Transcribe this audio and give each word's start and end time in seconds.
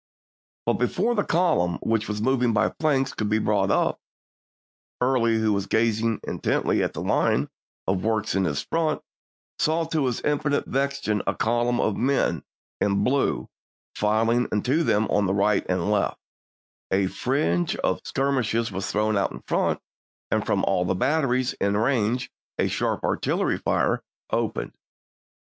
But 0.65 0.79
before 0.79 1.13
the 1.13 1.23
column, 1.23 1.77
which 1.83 2.07
was 2.07 2.21
mov 2.21 2.41
ing 2.43 2.53
by 2.53 2.73
flank, 2.79 3.15
could 3.15 3.29
be 3.29 3.37
brought 3.37 3.69
up, 3.69 3.99
Early, 4.99 5.37
who 5.37 5.53
was 5.53 5.67
gazing 5.67 6.21
intently 6.27 6.81
at 6.81 6.93
the 6.93 7.03
line 7.03 7.49
of 7.85 8.03
works 8.03 8.33
in 8.33 8.45
his 8.45 8.63
front, 8.63 9.03
saw 9.59 9.83
to 9.85 10.07
his 10.07 10.19
infinite 10.21 10.65
vexation 10.65 11.21
a 11.27 11.35
column 11.35 11.79
* 11.79 11.79
of 11.79 11.97
men 11.97 12.41
in 12.79 13.03
blue 13.03 13.47
file 13.95 14.31
into 14.31 14.81
them 14.83 15.05
on 15.09 15.27
the 15.27 15.35
right 15.35 15.63
and 15.69 15.91
left; 15.91 16.17
a 16.89 17.05
fringe 17.05 17.75
of 17.75 18.01
skirmishers 18.03 18.71
was 18.71 18.91
thrown 18.91 19.15
out 19.15 19.31
in 19.31 19.43
front, 19.45 19.79
and 20.31 20.47
from 20.47 20.63
all 20.65 20.83
the 20.83 20.95
batteries 20.95 21.53
in 21.61 21.77
range 21.77 22.31
a 22.57 22.67
sharp 22.67 23.03
artillery 23.03 23.59
fire 23.59 24.01
opened. 24.31 24.73